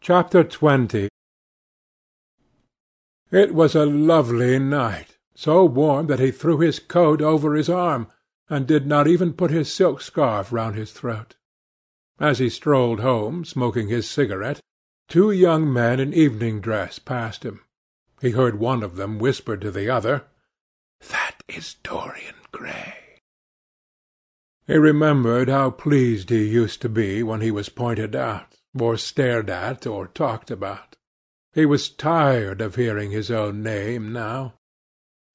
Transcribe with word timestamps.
Chapter 0.00 0.44
XX 0.44 1.08
It 3.30 3.52
was 3.52 3.74
a 3.74 3.84
lovely 3.84 4.58
night, 4.58 5.18
so 5.34 5.64
warm 5.64 6.06
that 6.06 6.20
he 6.20 6.30
threw 6.30 6.60
his 6.60 6.78
coat 6.78 7.20
over 7.20 7.54
his 7.54 7.68
arm, 7.68 8.06
and 8.48 8.66
did 8.66 8.86
not 8.86 9.06
even 9.06 9.34
put 9.34 9.50
his 9.50 9.70
silk 9.70 10.00
scarf 10.00 10.50
round 10.50 10.76
his 10.76 10.92
throat. 10.92 11.36
As 12.18 12.38
he 12.38 12.48
strolled 12.48 13.00
home, 13.00 13.44
smoking 13.44 13.88
his 13.88 14.08
cigarette, 14.08 14.60
two 15.08 15.30
young 15.30 15.70
men 15.70 16.00
in 16.00 16.14
evening 16.14 16.60
dress 16.60 16.98
passed 16.98 17.44
him. 17.44 17.60
He 18.20 18.30
heard 18.30 18.58
one 18.58 18.82
of 18.82 18.96
them 18.96 19.18
whisper 19.18 19.56
to 19.58 19.70
the 19.70 19.90
other, 19.90 20.24
"That 21.10 21.42
is 21.48 21.74
Dorian 21.82 22.36
Gray." 22.50 23.18
He 24.66 24.78
remembered 24.78 25.48
how 25.48 25.70
pleased 25.70 26.30
he 26.30 26.48
used 26.48 26.80
to 26.82 26.88
be 26.88 27.22
when 27.22 27.42
he 27.42 27.50
was 27.50 27.68
pointed 27.68 28.16
out 28.16 28.57
or 28.78 28.96
stared 28.96 29.48
at, 29.48 29.86
or 29.86 30.06
talked 30.08 30.50
about. 30.50 30.96
He 31.52 31.66
was 31.66 31.88
tired 31.88 32.60
of 32.60 32.74
hearing 32.76 33.10
his 33.10 33.30
own 33.30 33.62
name 33.62 34.12
now. 34.12 34.54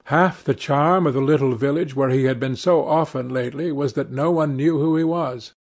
Half 0.05 0.43
the 0.43 0.53
charm 0.53 1.07
of 1.07 1.13
the 1.13 1.21
little 1.21 1.55
village 1.55 1.95
where 1.95 2.09
he 2.09 2.25
had 2.25 2.39
been 2.39 2.55
so 2.55 2.85
often 2.85 3.29
lately 3.29 3.71
was 3.71 3.93
that 3.93 4.11
no 4.11 4.31
one 4.31 4.55
knew 4.55 4.77
who 4.79 4.97
he 4.97 5.03
was. 5.03 5.53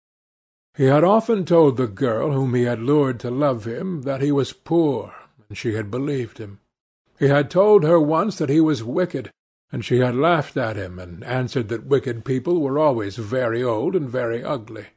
He 0.75 0.85
had 0.85 1.03
often 1.03 1.45
told 1.45 1.77
the 1.77 1.87
girl 1.87 2.31
whom 2.31 2.53
he 2.53 2.63
had 2.63 2.81
lured 2.81 3.19
to 3.21 3.29
love 3.29 3.65
him 3.65 4.03
that 4.03 4.21
he 4.21 4.31
was 4.31 4.53
poor, 4.53 5.13
and 5.47 5.57
she 5.57 5.73
had 5.73 5.91
believed 5.91 6.37
him. 6.37 6.59
He 7.19 7.27
had 7.27 7.51
told 7.51 7.83
her 7.83 7.99
once 7.99 8.37
that 8.37 8.49
he 8.49 8.61
was 8.61 8.83
wicked, 8.83 9.29
and 9.71 9.85
she 9.85 9.99
had 9.99 10.15
laughed 10.15 10.57
at 10.57 10.75
him 10.75 10.97
and 10.97 11.23
answered 11.23 11.69
that 11.69 11.85
wicked 11.85 12.25
people 12.25 12.59
were 12.59 12.79
always 12.79 13.17
very 13.17 13.63
old 13.63 13.95
and 13.95 14.09
very 14.09 14.43
ugly. 14.43 14.87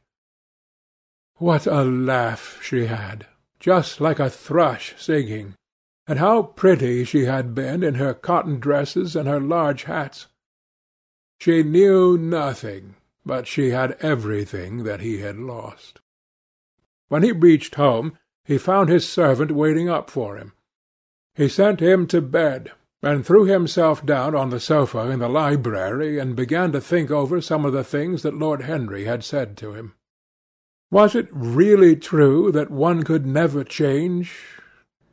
What 1.37 1.67
a 1.67 1.83
laugh 1.83 2.59
she 2.63 2.85
had, 2.85 3.27
just 3.59 3.99
like 3.99 4.19
a 4.19 4.29
thrush 4.29 4.95
singing! 4.97 5.55
And 6.07 6.17
how 6.17 6.43
pretty 6.43 7.03
she 7.03 7.25
had 7.25 7.53
been 7.53 7.83
in 7.83 7.95
her 7.95 8.13
cotton 8.13 8.61
dresses 8.61 9.17
and 9.17 9.27
her 9.27 9.41
large 9.41 9.83
hats! 9.83 10.27
She 11.41 11.61
knew 11.61 12.17
nothing, 12.17 12.95
but 13.25 13.47
she 13.47 13.71
had 13.71 13.97
everything 13.99 14.83
that 14.85 15.01
he 15.01 15.17
had 15.17 15.37
lost. 15.37 15.99
When 17.09 17.21
he 17.21 17.33
reached 17.33 17.75
home, 17.75 18.17
he 18.45 18.57
found 18.57 18.87
his 18.87 19.07
servant 19.09 19.51
waiting 19.51 19.89
up 19.89 20.09
for 20.09 20.37
him. 20.37 20.53
He 21.33 21.49
sent 21.49 21.81
him 21.81 22.07
to 22.07 22.21
bed, 22.21 22.71
and 23.01 23.25
threw 23.25 23.43
himself 23.43 24.05
down 24.05 24.35
on 24.35 24.51
the 24.51 24.59
sofa 24.61 25.09
in 25.11 25.19
the 25.19 25.27
library 25.27 26.17
and 26.17 26.33
began 26.33 26.71
to 26.71 26.79
think 26.79 27.11
over 27.11 27.41
some 27.41 27.65
of 27.65 27.73
the 27.73 27.83
things 27.83 28.21
that 28.21 28.37
Lord 28.37 28.61
Henry 28.61 29.03
had 29.03 29.25
said 29.25 29.57
to 29.57 29.73
him. 29.73 29.95
Was 30.95 31.13
it 31.13 31.27
really 31.29 31.97
true 31.97 32.53
that 32.53 32.71
one 32.71 33.03
could 33.03 33.25
never 33.25 33.65
change? 33.65 34.31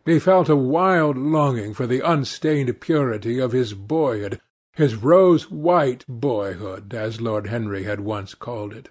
He 0.07 0.21
felt 0.21 0.49
a 0.49 0.55
wild 0.55 1.19
longing 1.19 1.75
for 1.75 1.89
the 1.89 2.09
unstained 2.09 2.81
purity 2.81 3.41
of 3.41 3.51
his 3.51 3.75
boyhood, 3.75 4.41
his 4.75 4.95
rose-white 4.95 6.05
boyhood, 6.07 6.95
as 6.95 7.21
Lord 7.21 7.49
Henry 7.49 7.83
had 7.83 7.99
once 7.99 8.37
called 8.37 8.73
it. 8.73 8.91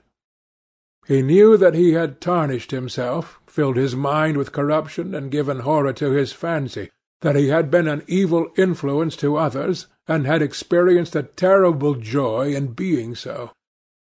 He 1.07 1.21
knew 1.21 1.55
that 1.55 1.75
he 1.75 1.93
had 1.93 2.19
tarnished 2.19 2.71
himself, 2.71 3.39
filled 3.47 3.77
his 3.77 3.95
mind 3.95 4.35
with 4.35 4.51
corruption, 4.51 5.15
and 5.15 5.31
given 5.31 5.61
horror 5.61 5.93
to 5.93 6.11
his 6.11 6.33
fancy, 6.33 6.89
that 7.21 7.37
he 7.37 7.47
had 7.47 7.71
been 7.71 7.87
an 7.87 8.03
evil 8.05 8.51
influence 8.57 9.15
to 9.15 9.37
others, 9.37 9.87
and 10.09 10.27
had 10.27 10.41
experienced 10.41 11.15
a 11.15 11.23
terrible 11.23 11.95
joy 11.95 12.53
in 12.53 12.73
being 12.73 13.15
so 13.15 13.51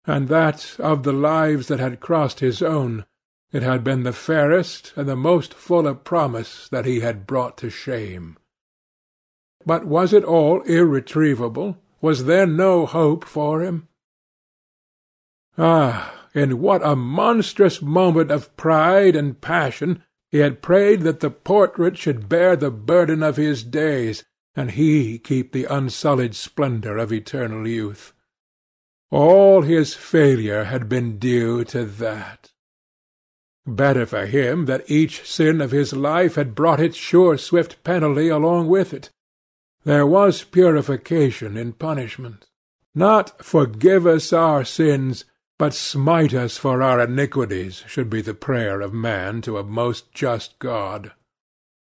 and 0.07 0.29
that, 0.29 0.77
of 0.79 1.03
the 1.03 1.13
lives 1.13 1.69
that 1.69 1.81
had 1.81 2.01
crossed 2.01 2.41
his 2.41 2.63
own, 2.63 3.05
it 3.53 3.63
had 3.63 3.85
been 3.85 4.03
the 4.03 4.13
fairest 4.13 4.93
and 4.97 5.09
the 5.09 5.17
most 5.17 5.55
full 5.55 5.87
of 5.87 6.05
promise 6.05 6.69
that 6.69 6.85
he 6.85 7.01
had 7.01 7.27
brought 7.27 7.57
to 7.59 7.71
shame. 7.71 8.37
But 9.65 9.87
was 9.87 10.13
it 10.13 10.25
all 10.25 10.61
irretrievable? 10.63 11.79
Was 12.01 12.25
there 12.25 12.47
no 12.47 12.85
hope 12.85 13.25
for 13.25 13.63
him? 13.63 13.89
Ah, 15.57 16.27
in 16.35 16.61
what 16.61 16.85
a 16.85 16.97
monstrous 16.97 17.81
moment 17.81 18.31
of 18.31 18.55
pride 18.57 19.15
and 19.15 19.41
passion 19.41 20.03
he 20.31 20.39
had 20.39 20.63
prayed 20.63 21.03
that 21.03 21.21
the 21.21 21.31
portrait 21.31 21.97
should 21.97 22.29
bear 22.29 22.57
the 22.57 22.73
burden 22.73 23.23
of 23.23 23.37
his 23.37 23.63
days, 23.63 24.25
and 24.57 24.73
he 24.73 25.17
keep 25.17 25.53
the 25.53 25.65
unsullied 25.67 26.35
splendour 26.35 26.99
of 26.99 27.13
eternal 27.13 27.69
youth. 27.69 28.13
All 29.11 29.63
his 29.63 29.95
failure 29.95 30.65
had 30.65 30.89
been 30.89 31.19
due 31.19 31.65
to 31.65 31.85
that. 31.85 32.53
Better 33.67 34.05
for 34.05 34.27
him 34.27 34.67
that 34.67 34.91
each 34.91 35.29
sin 35.29 35.61
of 35.61 35.71
his 35.71 35.93
life 35.93 36.35
had 36.35 36.55
brought 36.55 36.81
its 36.81 36.97
sure 36.97 37.39
swift 37.39 37.83
penalty 37.85 38.29
along 38.29 38.69
with 38.69 38.93
it. 38.93 39.11
There 39.85 40.07
was 40.07 40.45
purification 40.45 41.57
in 41.57 41.73
punishment. 41.73 42.47
Not 42.95 43.43
forgive 43.43 44.07
us 44.07 44.33
our 44.33 44.65
sins, 44.65 45.25
but 45.59 45.75
smite 45.75 46.35
us 46.35 46.57
for 46.57 46.83
our 46.83 47.01
iniquities, 47.01 47.85
should 47.87 48.11
be 48.11 48.21
the 48.21 48.35
prayer 48.35 48.81
of 48.81 48.93
man 48.93 49.41
to 49.43 49.59
a 49.59 49.65
most 49.65 50.13
just 50.13 50.59
God. 50.59 51.13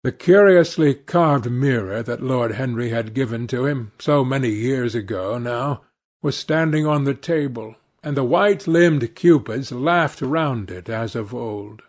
The 0.03 0.13
curiously 0.13 0.95
carved 0.95 1.51
mirror 1.51 2.03
that 2.03 2.23
Lord 2.23 2.53
Henry 2.53 2.89
had 2.89 3.15
given 3.15 3.47
to 3.49 3.67
him, 3.67 3.93
so 3.99 4.25
many 4.25 4.49
years 4.49 4.95
ago 4.95 5.37
now, 5.37 5.83
was 6.23 6.37
standing 6.37 6.87
on 6.87 7.05
the 7.05 7.15
table, 7.15 7.77
and 8.03 8.17
the 8.17 8.25
white-limbed 8.25 9.15
cupids 9.15 9.73
laughed 9.73 10.21
round 10.21 10.71
it 10.71 10.89
as 10.89 11.15
of 11.15 11.35
old. 11.35 11.83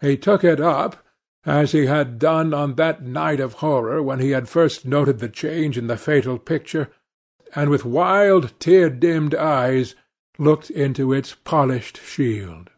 He 0.00 0.16
took 0.16 0.44
it 0.44 0.60
up, 0.60 1.04
as 1.44 1.72
he 1.72 1.86
had 1.86 2.18
done 2.18 2.54
on 2.54 2.76
that 2.76 3.02
night 3.02 3.40
of 3.40 3.54
horror 3.54 4.02
when 4.02 4.20
he 4.20 4.30
had 4.30 4.48
first 4.48 4.84
noted 4.86 5.18
the 5.18 5.28
change 5.28 5.76
in 5.76 5.88
the 5.88 5.96
fatal 5.96 6.38
picture, 6.38 6.90
and 7.54 7.68
with 7.68 7.84
wild 7.84 8.58
tear-dimmed 8.60 9.34
eyes 9.34 9.94
looked 10.38 10.70
into 10.70 11.12
its 11.12 11.34
polished 11.34 12.00
shield. 12.02 12.70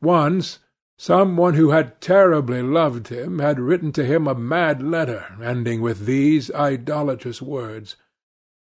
Once 0.00 0.58
some 0.98 1.36
one 1.36 1.54
who 1.54 1.70
had 1.70 2.00
terribly 2.00 2.62
loved 2.62 3.08
him 3.08 3.38
had 3.40 3.58
written 3.58 3.90
to 3.92 4.04
him 4.04 4.26
a 4.28 4.34
mad 4.34 4.82
letter 4.82 5.36
ending 5.42 5.80
with 5.80 6.06
these 6.06 6.50
idolatrous 6.52 7.42
words. 7.42 7.96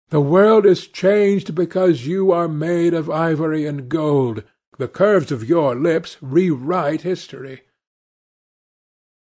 The 0.09 0.21
world 0.21 0.65
is 0.65 0.87
changed 0.87 1.53
because 1.53 2.07
you 2.07 2.31
are 2.31 2.47
made 2.47 2.95
of 2.95 3.11
ivory 3.11 3.67
and 3.67 3.87
gold. 3.87 4.43
The 4.77 4.87
curves 4.87 5.31
of 5.31 5.47
your 5.47 5.75
lips 5.75 6.17
rewrite 6.19 7.01
history. 7.01 7.61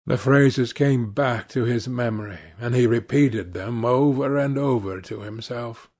The 0.06 0.16
phrases 0.16 0.72
came 0.72 1.10
back 1.10 1.48
to 1.48 1.64
his 1.64 1.88
memory, 1.88 2.38
and 2.60 2.76
he 2.76 2.86
repeated 2.86 3.52
them 3.52 3.84
over 3.84 4.36
and 4.36 4.56
over 4.56 5.00
to 5.00 5.22
himself. 5.22 5.90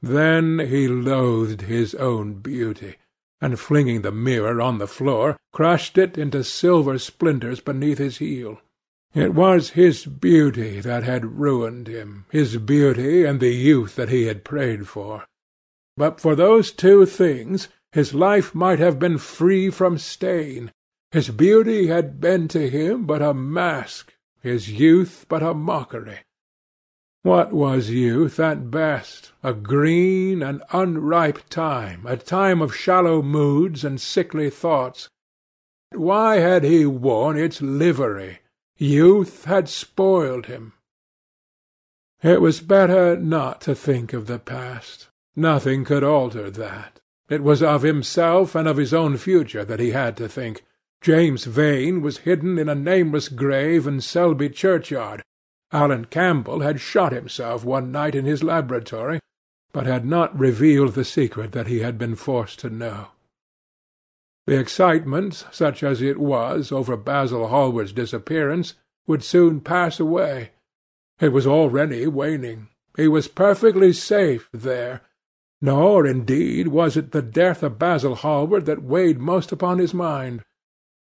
Then 0.00 0.60
he 0.60 0.86
loathed 0.86 1.62
his 1.62 1.96
own 1.96 2.34
beauty, 2.34 2.94
and 3.40 3.58
flinging 3.58 4.02
the 4.02 4.12
mirror 4.12 4.60
on 4.60 4.78
the 4.78 4.86
floor, 4.86 5.36
crushed 5.52 5.98
it 5.98 6.16
into 6.16 6.44
silver 6.44 6.98
splinters 6.98 7.58
beneath 7.58 7.98
his 7.98 8.18
heel. 8.18 8.60
It 9.14 9.34
was 9.34 9.70
his 9.70 10.04
beauty 10.06 10.80
that 10.80 11.02
had 11.02 11.38
ruined 11.38 11.88
him, 11.88 12.26
his 12.30 12.56
beauty 12.58 13.24
and 13.24 13.40
the 13.40 13.54
youth 13.54 13.96
that 13.96 14.10
he 14.10 14.24
had 14.24 14.44
prayed 14.44 14.86
for. 14.86 15.24
But 15.96 16.20
for 16.20 16.34
those 16.34 16.72
two 16.72 17.06
things 17.06 17.68
his 17.92 18.12
life 18.12 18.54
might 18.54 18.78
have 18.78 18.98
been 18.98 19.18
free 19.18 19.70
from 19.70 19.98
stain. 19.98 20.72
His 21.10 21.30
beauty 21.30 21.86
had 21.86 22.20
been 22.20 22.48
to 22.48 22.68
him 22.68 23.06
but 23.06 23.22
a 23.22 23.32
mask, 23.32 24.14
his 24.42 24.70
youth 24.70 25.24
but 25.28 25.42
a 25.42 25.54
mockery. 25.54 26.18
What 27.22 27.52
was 27.52 27.90
youth 27.90 28.38
at 28.38 28.70
best? 28.70 29.32
A 29.42 29.52
green 29.52 30.42
and 30.42 30.62
unripe 30.70 31.48
time, 31.48 32.06
a 32.06 32.16
time 32.16 32.60
of 32.60 32.76
shallow 32.76 33.22
moods 33.22 33.84
and 33.84 34.00
sickly 34.00 34.50
thoughts. 34.50 35.08
Why 35.92 36.36
had 36.36 36.62
he 36.62 36.84
worn 36.86 37.38
its 37.38 37.62
livery? 37.62 38.40
Youth 38.78 39.44
had 39.44 39.68
spoiled 39.68 40.46
him. 40.46 40.72
It 42.22 42.40
was 42.40 42.60
better 42.60 43.16
not 43.16 43.60
to 43.62 43.74
think 43.74 44.12
of 44.12 44.26
the 44.26 44.38
past. 44.38 45.08
Nothing 45.34 45.84
could 45.84 46.04
alter 46.04 46.48
that. 46.48 47.00
It 47.28 47.42
was 47.42 47.60
of 47.60 47.82
himself 47.82 48.54
and 48.54 48.68
of 48.68 48.76
his 48.76 48.94
own 48.94 49.16
future 49.16 49.64
that 49.64 49.80
he 49.80 49.90
had 49.90 50.16
to 50.18 50.28
think. 50.28 50.64
James 51.00 51.44
Vane 51.44 52.02
was 52.02 52.18
hidden 52.18 52.56
in 52.56 52.68
a 52.68 52.74
nameless 52.74 53.28
grave 53.28 53.86
in 53.86 54.00
Selby 54.00 54.48
churchyard. 54.48 55.22
Alan 55.72 56.04
Campbell 56.04 56.60
had 56.60 56.80
shot 56.80 57.12
himself 57.12 57.64
one 57.64 57.90
night 57.90 58.14
in 58.14 58.24
his 58.24 58.44
laboratory, 58.44 59.18
but 59.72 59.86
had 59.86 60.06
not 60.06 60.38
revealed 60.38 60.94
the 60.94 61.04
secret 61.04 61.50
that 61.50 61.66
he 61.66 61.80
had 61.80 61.98
been 61.98 62.14
forced 62.14 62.60
to 62.60 62.70
know. 62.70 63.08
The 64.48 64.58
excitement, 64.58 65.44
such 65.50 65.82
as 65.82 66.00
it 66.00 66.16
was, 66.16 66.72
over 66.72 66.96
Basil 66.96 67.48
Hallward's 67.48 67.92
disappearance, 67.92 68.72
would 69.06 69.22
soon 69.22 69.60
pass 69.60 70.00
away. 70.00 70.52
It 71.20 71.34
was 71.34 71.46
already 71.46 72.06
waning. 72.06 72.68
He 72.96 73.08
was 73.08 73.28
perfectly 73.28 73.92
safe 73.92 74.48
there. 74.50 75.02
Nor, 75.60 76.06
indeed, 76.06 76.68
was 76.68 76.96
it 76.96 77.12
the 77.12 77.20
death 77.20 77.62
of 77.62 77.78
Basil 77.78 78.14
Hallward 78.14 78.64
that 78.64 78.82
weighed 78.82 79.18
most 79.18 79.52
upon 79.52 79.80
his 79.80 79.92
mind. 79.92 80.42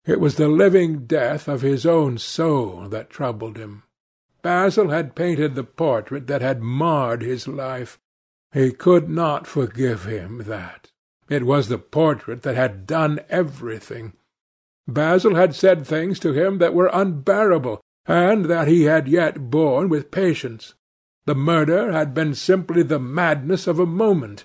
It 0.04 0.20
was 0.20 0.36
the 0.36 0.48
living 0.48 1.06
death 1.06 1.48
of 1.48 1.62
his 1.62 1.86
own 1.86 2.18
soul 2.18 2.90
that 2.90 3.08
troubled 3.08 3.56
him. 3.56 3.84
Basil 4.42 4.90
had 4.90 5.16
painted 5.16 5.54
the 5.54 5.64
portrait 5.64 6.26
that 6.26 6.42
had 6.42 6.60
marred 6.60 7.22
his 7.22 7.48
life. 7.48 7.98
He 8.52 8.70
could 8.70 9.08
not 9.08 9.46
forgive 9.46 10.04
him 10.04 10.42
that. 10.44 10.89
It 11.30 11.46
was 11.46 11.68
the 11.68 11.78
portrait 11.78 12.42
that 12.42 12.56
had 12.56 12.86
done 12.88 13.20
everything. 13.30 14.14
Basil 14.88 15.36
had 15.36 15.54
said 15.54 15.86
things 15.86 16.18
to 16.18 16.32
him 16.32 16.58
that 16.58 16.74
were 16.74 16.90
unbearable, 16.92 17.80
and 18.04 18.46
that 18.46 18.66
he 18.66 18.82
had 18.82 19.06
yet 19.06 19.48
borne 19.48 19.88
with 19.88 20.10
patience. 20.10 20.74
The 21.26 21.36
murder 21.36 21.92
had 21.92 22.12
been 22.12 22.34
simply 22.34 22.82
the 22.82 22.98
madness 22.98 23.68
of 23.68 23.78
a 23.78 23.86
moment. 23.86 24.44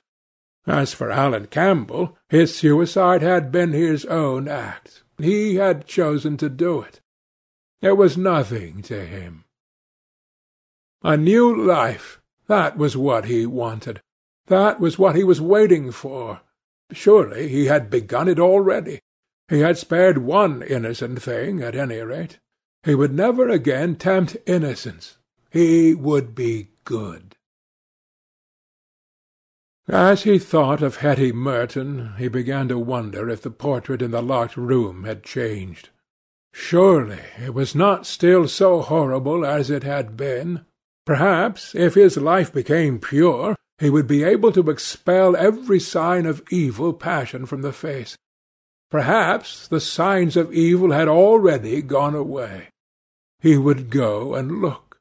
As 0.68 0.94
for 0.94 1.10
Alan 1.10 1.48
Campbell, 1.48 2.18
his 2.30 2.56
suicide 2.56 3.24
had 3.24 3.52
been 3.52 3.74
his 3.74 4.06
own 4.06 4.48
act. 4.48 5.04
He 5.18 5.56
had 5.56 5.88
chosen 5.88 6.38
to 6.38 6.50
do 6.50 6.82
it. 6.82 7.02
It 7.82 7.98
was 7.98 8.16
nothing 8.16 8.84
to 8.84 9.06
him. 9.06 9.46
A 11.02 11.18
new 11.18 11.66
life, 11.66 12.22
that 12.48 12.78
was 12.78 12.96
what 12.96 13.26
he 13.26 13.48
wanted. 13.48 14.02
That 14.48 14.80
was 14.80 15.00
what 15.00 15.16
he 15.16 15.24
was 15.24 15.42
waiting 15.42 15.92
for. 15.92 16.42
Surely 16.92 17.48
he 17.48 17.66
had 17.66 17.90
begun 17.90 18.28
it 18.28 18.40
already. 18.40 19.00
He 19.48 19.60
had 19.60 19.78
spared 19.78 20.20
one 20.20 20.62
innocent 20.62 21.22
thing, 21.22 21.62
at 21.62 21.76
any 21.76 22.00
rate. 22.00 22.40
He 22.84 22.96
would 22.96 23.14
never 23.14 23.50
again 23.50 23.96
tempt 23.96 24.38
innocence. 24.46 25.18
He 25.52 25.94
would 25.94 26.36
be 26.36 26.70
good. 26.84 27.36
As 29.88 30.24
he 30.24 30.40
thought 30.40 30.82
of 30.82 30.98
Hetty 30.98 31.32
Merton, 31.32 32.14
he 32.18 32.28
began 32.28 32.68
to 32.70 32.80
wonder 32.80 33.30
if 33.30 33.42
the 33.42 33.52
portrait 33.52 34.02
in 34.02 34.12
the 34.12 34.22
locked 34.22 34.58
room 34.58 35.04
had 35.04 35.24
changed. 35.24 35.90
Surely 36.54 37.20
it 37.40 37.54
was 37.54 37.76
not 37.76 38.08
still 38.08 38.48
so 38.48 38.82
horrible 38.82 39.46
as 39.46 39.70
it 39.70 39.84
had 39.84 40.18
been. 40.18 40.66
Perhaps, 41.06 41.76
if 41.76 41.94
his 41.94 42.18
life 42.18 42.52
became 42.52 43.00
pure, 43.00 43.56
he 43.78 43.90
would 43.90 44.08
be 44.08 44.24
able 44.24 44.52
to 44.52 44.70
expel 44.70 45.36
every 45.36 45.80
sign 45.80 46.26
of 46.26 46.44
evil 46.50 46.94
passion 46.94 47.46
from 47.46 47.62
the 47.62 47.74
face. 47.74 48.18
Perhaps 48.90 49.68
the 49.68 49.82
signs 49.82 50.38
of 50.38 50.54
evil 50.54 50.92
had 50.92 51.08
already 51.08 51.82
gone 51.82 52.16
away. 52.16 52.70
He 53.40 53.58
would 53.58 53.90
go 53.90 54.34
and 54.36 54.62
look. 54.62 55.00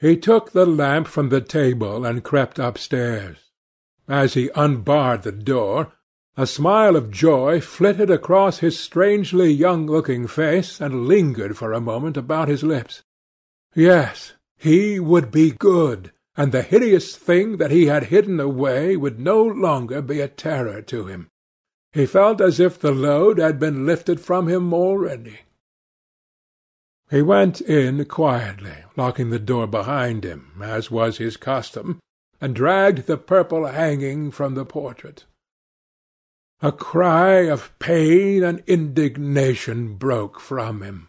He 0.00 0.16
took 0.16 0.52
the 0.52 0.66
lamp 0.66 1.06
from 1.06 1.28
the 1.28 1.40
table 1.40 2.04
and 2.04 2.24
crept 2.24 2.58
upstairs. 2.58 3.36
As 4.08 4.34
he 4.34 4.50
unbarred 4.56 5.22
the 5.22 5.32
door, 5.32 5.92
a 6.36 6.46
smile 6.46 6.96
of 6.96 7.10
joy 7.10 7.60
flitted 7.60 8.10
across 8.10 8.58
his 8.58 8.78
strangely 8.78 9.50
young-looking 9.52 10.26
face 10.26 10.80
and 10.80 11.06
lingered 11.06 11.56
for 11.56 11.72
a 11.72 11.80
moment 11.80 12.16
about 12.16 12.48
his 12.48 12.62
lips. 12.62 13.02
Yes, 13.74 14.32
he 14.56 14.98
would 14.98 15.30
be 15.30 15.50
good, 15.50 16.12
and 16.40 16.52
the 16.52 16.62
hideous 16.62 17.16
thing 17.16 17.58
that 17.58 17.70
he 17.70 17.84
had 17.84 18.04
hidden 18.04 18.40
away 18.40 18.96
would 18.96 19.20
no 19.20 19.42
longer 19.42 20.00
be 20.00 20.20
a 20.20 20.26
terror 20.26 20.80
to 20.80 21.04
him. 21.04 21.28
He 21.92 22.06
felt 22.06 22.40
as 22.40 22.58
if 22.58 22.78
the 22.78 22.92
load 22.92 23.36
had 23.36 23.60
been 23.60 23.84
lifted 23.84 24.22
from 24.22 24.48
him 24.48 24.72
already. 24.72 25.40
He 27.10 27.20
went 27.20 27.60
in 27.60 28.02
quietly, 28.06 28.72
locking 28.96 29.28
the 29.28 29.38
door 29.38 29.66
behind 29.66 30.24
him, 30.24 30.62
as 30.62 30.90
was 30.90 31.18
his 31.18 31.36
custom, 31.36 32.00
and 32.40 32.54
dragged 32.54 33.06
the 33.06 33.18
purple 33.18 33.66
hanging 33.66 34.30
from 34.30 34.54
the 34.54 34.64
portrait. 34.64 35.26
A 36.62 36.72
cry 36.72 37.50
of 37.50 37.78
pain 37.78 38.42
and 38.42 38.62
indignation 38.66 39.96
broke 39.96 40.40
from 40.40 40.80
him. 40.80 41.08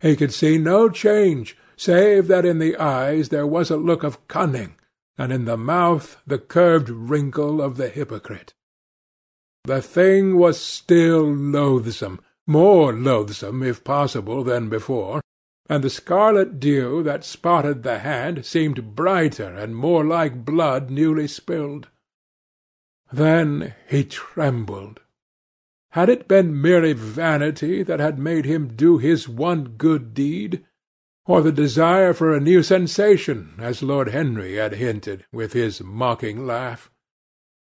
He 0.00 0.16
could 0.16 0.32
see 0.32 0.56
no 0.56 0.88
change, 0.88 1.58
save 1.76 2.28
that 2.28 2.44
in 2.44 2.58
the 2.58 2.76
eyes 2.76 3.28
there 3.28 3.46
was 3.46 3.70
a 3.70 3.76
look 3.76 4.02
of 4.02 4.26
cunning, 4.28 4.76
and 5.18 5.32
in 5.32 5.44
the 5.44 5.56
mouth 5.56 6.16
the 6.26 6.38
curved 6.38 6.88
wrinkle 6.88 7.60
of 7.60 7.76
the 7.76 7.88
hypocrite. 7.88 8.54
The 9.64 9.80
thing 9.80 10.36
was 10.36 10.60
still 10.60 11.24
loathsome, 11.24 12.20
more 12.46 12.92
loathsome, 12.92 13.62
if 13.62 13.82
possible, 13.82 14.44
than 14.44 14.68
before, 14.68 15.20
and 15.68 15.82
the 15.82 15.90
scarlet 15.90 16.60
dew 16.60 17.02
that 17.02 17.24
spotted 17.24 17.82
the 17.82 18.00
hand 18.00 18.44
seemed 18.44 18.94
brighter 18.94 19.54
and 19.54 19.74
more 19.74 20.04
like 20.04 20.44
blood 20.44 20.90
newly 20.90 21.26
spilled. 21.26 21.88
Then 23.10 23.74
he 23.88 24.04
trembled. 24.04 25.00
Had 25.92 26.08
it 26.08 26.28
been 26.28 26.60
merely 26.60 26.92
vanity 26.92 27.82
that 27.82 28.00
had 28.00 28.18
made 28.18 28.44
him 28.44 28.74
do 28.74 28.98
his 28.98 29.28
one 29.28 29.76
good 29.78 30.12
deed, 30.12 30.64
or 31.26 31.40
the 31.40 31.52
desire 31.52 32.12
for 32.12 32.34
a 32.34 32.40
new 32.40 32.62
sensation, 32.62 33.54
as 33.58 33.82
Lord 33.82 34.08
Henry 34.08 34.56
had 34.56 34.74
hinted, 34.74 35.24
with 35.32 35.52
his 35.54 35.82
mocking 35.82 36.46
laugh? 36.46 36.90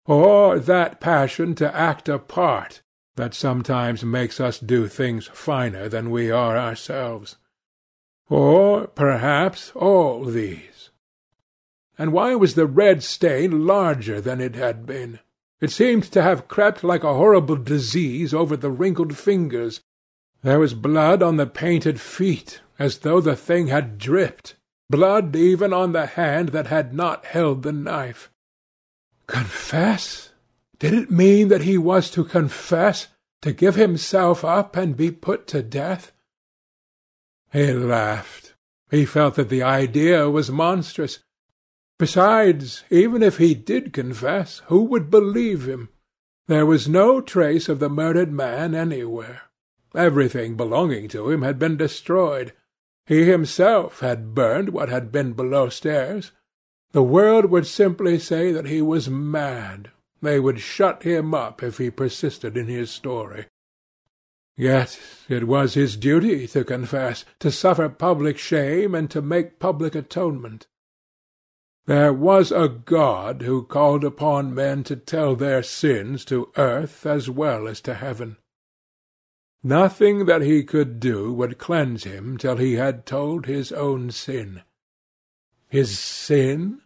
Or 0.06 0.58
that 0.60 1.00
passion 1.00 1.54
to 1.56 1.76
act 1.76 2.10
a 2.10 2.18
part, 2.18 2.82
that 3.16 3.34
sometimes 3.34 4.04
makes 4.04 4.40
us 4.40 4.58
do 4.58 4.88
things 4.88 5.28
finer 5.28 5.88
than 5.88 6.10
we 6.10 6.32
are 6.32 6.58
ourselves. 6.58 7.38
Or, 8.30 8.88
perhaps, 8.88 9.72
all 9.76 10.26
these. 10.26 10.90
And 11.98 12.14
why 12.14 12.34
was 12.34 12.56
the 12.56 12.66
red 12.66 13.04
stain 13.04 13.68
larger 13.68 14.20
than 14.20 14.42
it 14.42 14.56
had 14.56 14.88
been? 14.88 15.20
It 15.60 15.70
seemed 15.70 16.06
to 16.06 16.24
have 16.24 16.48
crept 16.48 16.84
like 16.84 17.04
a 17.04 17.14
horrible 17.14 17.58
disease 17.58 18.34
over 18.34 18.58
the 18.58 18.72
wrinkled 18.72 19.16
fingers. 19.16 19.82
There 20.42 20.60
was 20.60 20.74
blood 20.74 21.22
on 21.22 21.38
the 21.38 21.46
painted 21.46 22.02
feet, 22.02 22.62
as 22.82 22.98
though 22.98 23.22
the 23.22 23.36
thing 23.36 23.68
had 23.68 24.00
dripped, 24.00 24.56
blood 24.90 25.36
even 25.36 25.72
on 25.72 25.92
the 25.92 26.08
hand 26.08 26.50
that 26.50 26.66
had 26.66 26.96
not 26.96 27.24
held 27.26 27.62
the 27.62 27.72
knife. 27.72 28.32
Confess? 29.28 30.32
Did 30.80 30.96
it 30.96 31.12
mean 31.12 31.50
that 31.50 31.62
he 31.62 31.78
was 31.78 32.10
to 32.10 32.26
confess, 32.26 33.10
to 33.44 33.54
give 33.54 33.76
himself 33.76 34.44
up 34.44 34.76
and 34.76 34.98
be 34.98 35.12
put 35.12 35.46
to 35.50 35.62
death? 35.62 36.12
He 37.54 37.72
laughed. 37.72 38.56
He 38.90 39.06
felt 39.06 39.36
that 39.36 39.50
the 39.50 39.62
idea 39.62 40.28
was 40.32 40.50
monstrous. 40.50 41.20
Besides, 42.00 42.84
even 42.90 43.22
if 43.22 43.38
he 43.38 43.54
did 43.54 43.94
confess, 43.94 44.64
who 44.66 44.86
would 44.86 45.12
believe 45.12 45.68
him? 45.68 45.90
There 46.48 46.66
was 46.66 46.90
no 46.90 47.22
trace 47.22 47.70
of 47.70 47.78
the 47.78 47.90
murdered 47.90 48.32
man 48.32 48.74
anywhere. 48.74 49.44
Everything 49.94 50.58
belonging 50.58 51.10
to 51.10 51.30
him 51.30 51.44
had 51.44 51.60
been 51.60 51.78
destroyed. 51.78 52.54
He 53.06 53.26
himself 53.26 54.00
had 54.00 54.34
burned 54.36 54.70
what 54.70 54.90
had 54.90 55.12
been 55.12 55.34
below 55.34 55.70
stairs. 55.70 56.32
The 56.92 57.04
world 57.04 57.46
would 57.46 57.66
simply 57.66 58.20
say 58.20 58.52
that 58.52 58.66
he 58.66 58.82
was 58.82 59.10
mad, 59.10 59.92
they 60.22 60.40
would 60.40 60.60
shut 60.60 61.04
him 61.04 61.34
up 61.34 61.64
if 61.64 61.78
he 61.78 61.90
persisted 61.90 62.56
in 62.56 62.68
his 62.68 62.92
story. 62.92 63.48
Yet 64.56 65.00
it 65.28 65.48
was 65.48 65.74
his 65.74 65.98
duty 65.98 66.48
to 66.50 66.64
confess, 66.64 67.26
to 67.40 67.52
suffer 67.52 67.90
public 67.90 68.38
shame, 68.38 68.94
and 68.94 69.10
to 69.10 69.22
make 69.22 69.60
public 69.60 69.96
atonement. 69.96 70.68
There 71.88 72.14
was 72.14 72.52
a 72.52 72.70
God 72.70 73.42
who 73.42 73.64
called 73.64 74.04
upon 74.04 74.54
men 74.54 74.84
to 74.84 74.96
tell 74.96 75.36
their 75.36 75.64
sins 75.64 76.24
to 76.26 76.52
earth 76.58 77.06
as 77.06 77.30
well 77.30 77.68
as 77.68 77.82
to 77.82 77.96
heaven. 77.96 78.38
Nothing 79.64 80.26
that 80.26 80.42
he 80.42 80.64
could 80.64 81.00
do 81.00 81.32
would 81.34 81.60
cleanse 81.60 82.04
him 82.04 82.38
till 82.38 82.58
he 82.58 82.74
had 82.74 83.06
told 83.06 83.46
his 83.46 83.72
own 83.72 84.10
sin. 84.10 84.64
His 85.70 85.98
sin? 86.00 86.82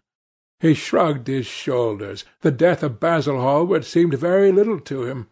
He 0.59 0.73
shrugged 0.73 1.27
his 1.27 1.45
shoulders. 1.45 2.25
The 2.41 2.51
death 2.51 2.83
of 2.83 2.99
Basil 2.99 3.39
Hallward 3.39 3.85
seemed 3.85 4.13
very 4.15 4.51
little 4.51 4.79
to 4.81 5.03
him. 5.03 5.27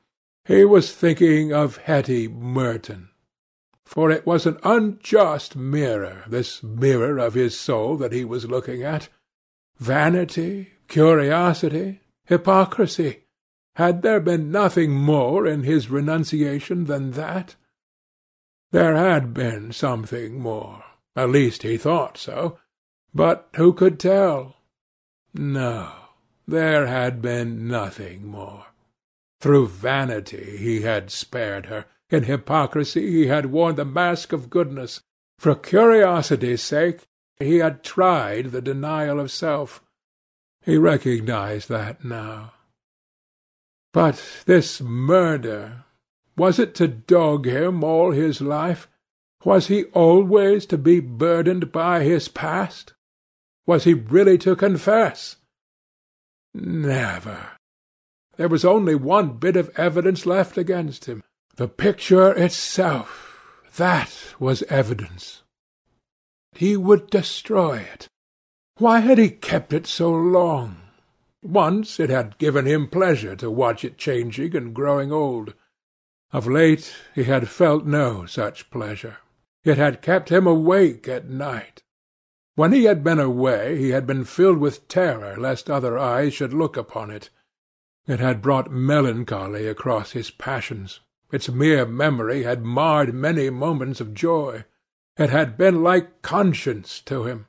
He 0.46 0.66
was 0.66 0.94
thinking 0.94 1.54
of 1.54 1.78
Hetty 1.78 2.28
Merton. 2.28 3.10
For 3.86 4.10
it 4.10 4.26
was 4.26 4.46
an 4.46 4.58
unjust 4.64 5.56
mirror, 5.56 6.24
this 6.28 6.64
mirror 6.64 7.18
of 7.18 7.34
his 7.34 7.60
soul 7.60 7.98
that 7.98 8.12
he 8.12 8.26
was 8.26 8.46
looking 8.46 8.84
at. 8.84 9.10
Vanity, 9.78 10.74
curiosity, 10.88 12.02
hypocrisy. 12.26 13.23
Had 13.76 14.04
there 14.04 14.20
been 14.20 14.52
nothing 14.52 14.92
more 14.92 15.48
in 15.48 15.64
his 15.64 15.90
renunciation 15.90 16.86
than 16.86 17.12
that? 17.12 17.56
There 18.72 18.96
had 18.96 19.34
been 19.34 19.72
something 19.72 20.40
more. 20.40 20.84
At 21.16 21.30
least 21.30 21.64
he 21.64 21.78
thought 21.78 22.18
so. 22.18 22.60
But 23.14 23.50
who 23.56 23.74
could 23.74 24.00
tell? 24.00 24.58
No, 25.34 25.92
there 26.48 26.88
had 26.88 27.22
been 27.22 27.68
nothing 27.68 28.28
more. 28.28 28.66
Through 29.40 29.68
vanity 29.68 30.58
he 30.58 30.82
had 30.82 31.12
spared 31.12 31.68
her. 31.68 31.86
In 32.10 32.24
hypocrisy 32.24 33.12
he 33.12 33.28
had 33.28 33.48
worn 33.48 33.76
the 33.76 33.86
mask 33.86 34.34
of 34.34 34.50
goodness. 34.50 35.02
For 35.40 35.56
curiosity's 35.56 36.62
sake 36.62 37.08
he 37.38 37.58
had 37.58 37.84
tried 37.84 38.52
the 38.52 38.62
denial 38.62 39.20
of 39.20 39.32
self. 39.32 39.84
He 40.62 40.78
recognized 40.78 41.70
that 41.70 42.06
now. 42.06 42.54
But 43.94 44.44
this 44.46 44.82
murder, 44.82 45.86
Was 46.36 46.58
it 46.58 46.74
to 46.76 46.88
dog 46.88 47.46
him 47.46 47.84
all 47.84 48.12
his 48.12 48.42
life? 48.42 48.88
Was 49.46 49.68
he 49.68 49.84
always 49.86 50.66
to 50.68 50.78
be 50.78 51.00
burdened 51.00 51.72
by 51.72 52.04
his 52.04 52.28
past? 52.28 52.94
Was 53.68 53.84
he 53.84 53.94
really 53.94 54.38
to 54.40 54.56
confess? 54.56 55.36
Never. 56.56 57.52
There 58.38 58.48
was 58.48 58.66
only 58.66 58.96
one 58.96 59.38
bit 59.38 59.56
of 59.56 59.70
evidence 59.78 60.26
left 60.26 60.58
against 60.58 61.06
him. 61.06 61.22
The 61.56 61.68
picture 61.68 62.32
itself. 62.32 63.40
That 63.76 64.34
was 64.40 64.64
evidence. 64.64 65.44
He 66.54 66.76
would 66.76 67.12
destroy 67.12 67.78
it. 67.94 68.08
Why 68.78 69.02
had 69.02 69.20
he 69.20 69.30
kept 69.30 69.72
it 69.72 69.86
so 69.86 70.12
long? 70.12 70.83
Once 71.44 72.00
it 72.00 72.10
had 72.10 72.38
given 72.38 72.66
him 72.66 72.88
pleasure 72.88 73.36
to 73.36 73.52
watch 73.52 73.84
it 73.84 73.98
changing 73.98 74.56
and 74.56 74.74
growing 74.74 75.12
old. 75.12 75.54
Of 76.32 76.48
late 76.48 76.96
he 77.14 77.26
had 77.26 77.50
felt 77.50 77.86
no 77.86 78.26
such 78.26 78.72
pleasure. 78.72 79.18
It 79.66 79.78
had 79.78 80.02
kept 80.02 80.30
him 80.30 80.48
awake 80.48 81.08
at 81.10 81.30
night. 81.30 81.84
When 82.56 82.72
he 82.72 82.86
had 82.86 83.04
been 83.04 83.20
away 83.20 83.78
he 83.78 83.90
had 83.90 84.08
been 84.08 84.24
filled 84.24 84.58
with 84.58 84.88
terror 84.88 85.36
lest 85.38 85.70
other 85.70 85.98
eyes 85.98 86.34
should 86.34 86.54
look 86.54 86.78
upon 86.78 87.12
it. 87.12 87.30
It 88.08 88.22
had 88.22 88.42
brought 88.42 88.72
melancholy 88.72 89.68
across 89.68 90.12
his 90.12 90.32
passions. 90.32 91.02
Its 91.30 91.50
mere 91.50 91.86
memory 91.86 92.44
had 92.44 92.64
marred 92.64 93.14
many 93.14 93.50
moments 93.50 94.00
of 94.00 94.14
joy. 94.14 94.64
It 95.18 95.30
had 95.30 95.58
been 95.58 95.84
like 95.84 96.22
conscience 96.22 97.02
to 97.02 97.26
him. 97.26 97.48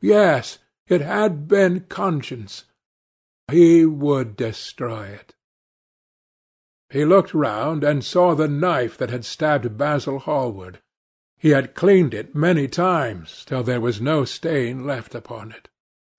Yes, 0.00 0.58
it 0.86 1.00
had 1.00 1.48
been 1.48 1.80
conscience. 1.88 2.66
He 3.50 3.84
would 3.84 4.36
destroy 4.36 5.08
it. 5.08 5.34
He 6.88 7.04
looked 7.04 7.34
round 7.34 7.84
and 7.84 8.04
saw 8.04 8.34
the 8.34 8.48
knife 8.48 8.96
that 8.98 9.10
had 9.10 9.24
stabbed 9.24 9.76
Basil 9.76 10.18
Hallward. 10.20 10.80
He 11.36 11.50
had 11.50 11.74
cleaned 11.74 12.14
it 12.14 12.34
many 12.34 12.68
times 12.68 13.44
till 13.44 13.62
there 13.62 13.80
was 13.80 14.00
no 14.00 14.24
stain 14.24 14.86
left 14.86 15.14
upon 15.14 15.52
it. 15.52 15.68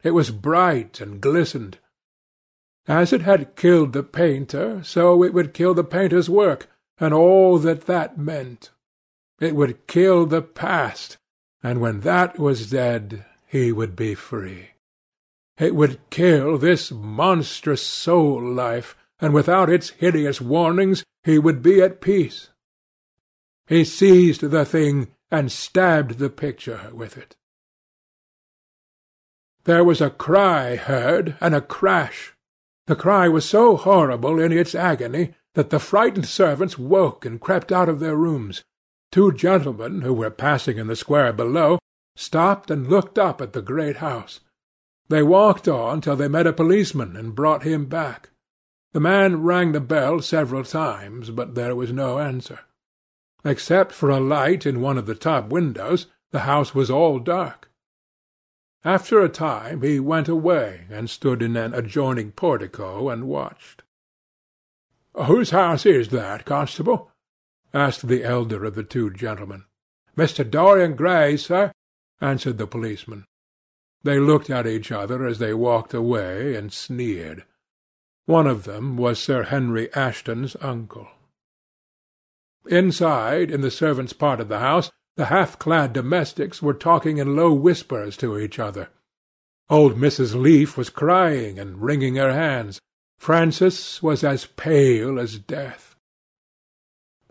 It 0.04 0.12
was 0.12 0.30
bright 0.30 1.02
and 1.02 1.20
glistened. 1.20 1.80
As 2.88 3.12
it 3.12 3.22
had 3.22 3.56
killed 3.56 3.94
the 3.94 4.04
painter, 4.04 4.84
so 4.84 5.24
it 5.24 5.34
would 5.34 5.54
kill 5.54 5.74
the 5.74 5.84
painter's 5.84 6.30
work, 6.30 6.68
and 7.00 7.14
all 7.14 7.58
that 7.60 7.88
that 7.88 8.18
meant. 8.18 8.70
It 9.40 9.56
would 9.56 9.88
kill 9.88 10.28
the 10.28 10.44
past, 10.44 11.18
and 11.64 11.82
when 11.82 12.02
that 12.02 12.38
was 12.38 12.70
dead, 12.70 13.26
he 13.48 13.72
would 13.72 13.96
be 13.96 14.14
free. 14.14 14.75
It 15.58 15.74
would 15.74 16.00
kill 16.10 16.58
this 16.58 16.92
monstrous 16.92 17.82
soul 17.82 18.42
life, 18.42 18.96
and 19.20 19.34
without 19.34 19.70
its 19.70 19.92
hideous 19.92 20.42
warnings 20.42 21.04
he 21.24 21.40
would 21.40 21.62
be 21.62 21.82
at 21.82 22.02
peace. 22.02 22.50
He 23.68 23.84
seized 23.84 24.42
the 24.42 24.66
thing 24.66 25.08
and 25.32 25.52
stabbed 25.52 26.20
the 26.20 26.30
picture 26.30 26.90
with 26.94 27.18
it. 27.18 27.36
There 29.64 29.84
was 29.84 30.02
a 30.02 30.12
cry 30.12 30.76
heard, 30.76 31.38
and 31.42 31.56
a 31.56 31.62
crash. 31.62 32.34
The 32.86 32.96
cry 32.96 33.28
was 33.28 33.50
so 33.50 33.78
horrible 33.78 34.40
in 34.40 34.52
its 34.52 34.76
agony 34.76 35.34
that 35.56 35.72
the 35.72 35.80
frightened 35.80 36.28
servants 36.28 36.78
woke 36.78 37.26
and 37.26 37.42
crept 37.42 37.72
out 37.72 37.90
of 37.90 38.00
their 38.00 38.16
rooms. 38.16 38.64
Two 39.12 39.32
gentlemen, 39.32 40.02
who 40.02 40.14
were 40.14 40.30
passing 40.30 40.78
in 40.78 40.88
the 40.88 40.96
square 40.96 41.34
below, 41.34 41.80
stopped 42.16 42.70
and 42.70 42.88
looked 42.88 43.18
up 43.18 43.42
at 43.42 43.54
the 43.54 43.62
great 43.62 43.98
house. 43.98 44.42
They 45.08 45.22
walked 45.22 45.68
on 45.68 46.02
till 46.02 46.16
they 46.16 46.28
met 46.28 46.48
a 46.48 46.54
policeman 46.54 47.16
and 47.16 47.36
brought 47.36 47.64
him 47.64 47.86
back. 47.86 48.32
The 48.94 49.00
man 49.00 49.44
rang 49.44 49.72
the 49.72 49.82
bell 49.82 50.22
several 50.22 50.64
times, 50.64 51.30
but 51.30 51.54
there 51.54 51.76
was 51.76 51.92
no 51.92 52.20
answer. 52.20 52.62
Except 53.44 53.92
for 53.92 54.10
a 54.10 54.20
light 54.20 54.66
in 54.66 54.82
one 54.82 54.98
of 54.98 55.06
the 55.06 55.14
top 55.14 55.50
windows, 55.50 56.08
the 56.32 56.40
house 56.40 56.74
was 56.74 56.90
all 56.90 57.20
dark. 57.20 57.70
After 58.84 59.22
a 59.22 59.30
time 59.30 59.82
he 59.82 60.00
went 60.00 60.28
away 60.28 60.88
and 60.90 61.10
stood 61.10 61.42
in 61.42 61.56
an 61.56 61.74
adjoining 61.74 62.32
portico 62.32 63.10
and 63.10 63.28
watched. 63.28 63.84
"Whose 65.14 65.52
house 65.52 65.86
is 65.86 66.10
that, 66.10 66.46
constable?" 66.46 67.12
asked 67.74 68.08
the 68.08 68.24
elder 68.24 68.66
of 68.66 68.76
the 68.76 68.84
two 68.84 69.10
gentlemen. 69.12 69.66
"Mr. 70.18 70.50
Dorian 70.50 70.96
Gray's, 70.96 71.46
sir," 71.46 71.72
answered 72.22 72.58
the 72.58 72.68
policeman. 72.68 73.26
They 74.06 74.20
looked 74.20 74.52
at 74.52 74.68
each 74.68 74.92
other 74.92 75.26
as 75.26 75.40
they 75.40 75.56
walked 75.56 75.92
away, 75.92 76.54
and 76.54 76.72
sneered. 76.72 77.44
One 78.28 78.46
of 78.46 78.64
them 78.64 78.98
was 78.98 79.18
Sir 79.18 79.42
Henry 79.42 79.92
Ashton's 79.96 80.56
uncle. 80.62 81.08
Inside, 82.68 83.50
in 83.50 83.62
the 83.62 83.72
servants' 83.72 84.14
part 84.14 84.40
of 84.40 84.48
the 84.48 84.60
house, 84.60 84.92
the 85.18 85.26
half-clad 85.26 85.92
domestics 85.92 86.62
were 86.62 86.76
talking 86.76 87.18
in 87.18 87.36
low 87.36 87.52
whispers 87.52 88.16
to 88.18 88.38
each 88.38 88.60
other. 88.60 88.90
Old 89.72 89.96
Mrs. 89.96 90.40
Leaf 90.40 90.78
was 90.78 90.92
crying 90.92 91.58
and 91.58 91.82
wringing 91.82 92.14
her 92.18 92.32
hands. 92.32 92.80
Francis 93.18 94.04
was 94.04 94.24
as 94.24 94.46
pale 94.46 95.20
as 95.20 95.40
death. 95.40 95.96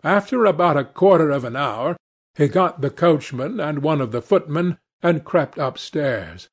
After 0.03 0.43
about 0.43 0.75
a 0.75 0.83
quarter 0.83 1.29
of 1.29 1.45
an 1.45 1.55
hour, 1.55 1.95
he 2.35 2.49
got 2.49 2.81
the 2.81 2.89
coachman 2.89 3.61
and 3.61 3.79
one 3.79 4.01
of 4.01 4.11
the 4.11 4.21
footmen, 4.21 4.77
and 5.01 5.23
crept 5.23 5.57
upstairs. 5.57 6.49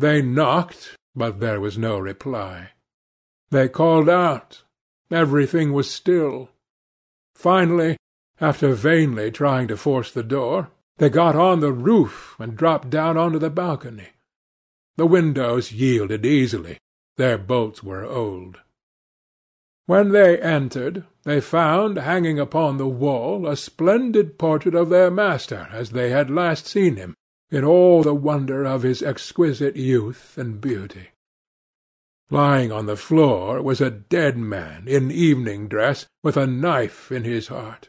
They 0.00 0.22
knocked, 0.22 0.96
but 1.14 1.40
there 1.40 1.60
was 1.60 1.76
no 1.76 1.98
reply. 1.98 2.70
They 3.50 3.68
called 3.68 4.08
out. 4.08 4.62
Everything 5.10 5.74
was 5.74 5.90
still. 5.90 6.48
Finally, 7.34 7.98
after 8.40 8.72
vainly 8.72 9.30
trying 9.30 9.68
to 9.68 9.76
force 9.76 10.10
the 10.10 10.22
door, 10.22 10.70
they 10.96 11.10
got 11.10 11.36
on 11.36 11.60
the 11.60 11.72
roof 11.72 12.34
and 12.38 12.56
dropped 12.56 12.88
down 12.88 13.18
on 13.18 13.32
to 13.32 13.38
the 13.38 13.50
balcony. 13.50 14.08
The 14.96 15.04
windows 15.04 15.70
yielded 15.70 16.24
easily; 16.24 16.78
their 17.18 17.36
bolts 17.36 17.82
were 17.82 18.06
old. 18.06 18.60
When 19.84 20.12
they 20.12 20.40
entered, 20.40 21.04
they 21.24 21.42
found 21.42 21.98
hanging 21.98 22.38
upon 22.38 22.78
the 22.78 22.88
wall 22.88 23.46
a 23.46 23.54
splendid 23.54 24.38
portrait 24.38 24.74
of 24.74 24.88
their 24.88 25.10
master 25.10 25.68
as 25.70 25.90
they 25.90 26.08
had 26.08 26.30
last 26.30 26.66
seen 26.66 26.96
him, 26.96 27.14
in 27.50 27.64
all 27.64 28.02
the 28.02 28.14
wonder 28.14 28.64
of 28.64 28.82
his 28.82 29.02
exquisite 29.02 29.76
youth 29.76 30.38
and 30.38 30.60
beauty. 30.60 31.08
Lying 32.30 32.70
on 32.70 32.86
the 32.86 32.96
floor 32.96 33.60
was 33.60 33.80
a 33.80 33.90
dead 33.90 34.38
man 34.38 34.86
in 34.86 35.10
evening 35.10 35.66
dress, 35.66 36.06
with 36.22 36.36
a 36.36 36.46
knife 36.46 37.10
in 37.10 37.24
his 37.24 37.48
heart. 37.48 37.88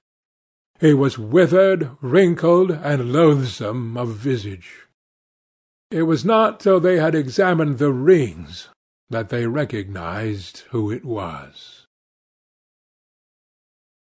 He 0.80 0.96
was 0.96 1.20
withered, 1.20 1.92
wrinkled, 2.02 2.72
and 2.72 3.14
loathsome 3.14 3.96
of 3.98 4.16
visage. 4.16 4.88
It 5.92 6.04
was 6.04 6.26
not 6.26 6.60
till 6.60 6.80
they 6.80 6.98
had 6.98 7.14
examined 7.14 7.78
the 7.78 7.92
rings 7.92 8.70
that 9.12 9.30
they 9.30 9.46
recognized 9.46 10.64
who 10.72 10.90
it 10.90 11.06
was. 11.06 11.86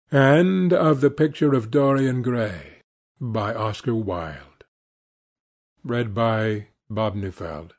End 0.10 0.72
of 0.72 1.02
the 1.02 1.10
Picture 1.10 1.54
of 1.54 1.72
Dorian 1.72 2.22
Gray 2.22 2.78
by 3.20 3.54
Oscar 3.54 3.96
Wilde 3.96 4.53
Read 5.86 6.14
by 6.14 6.68
Bob 6.90 7.14
Neufeld 7.14 7.74